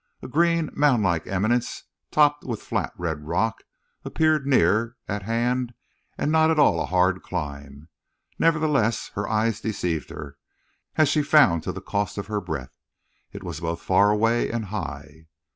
[0.23, 3.61] A green moundlike eminence topped with flat red rock
[4.03, 5.75] appeared near at hand
[6.17, 7.87] and not at all a hard climb.
[8.39, 10.37] Nevertheless, her eyes deceived her,
[10.95, 12.75] as she found to the cost of her breath.
[13.31, 15.27] It was both far away and high.